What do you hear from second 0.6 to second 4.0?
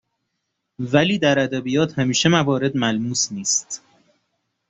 ولی در ادبیات همیشه موارد ملموس نیست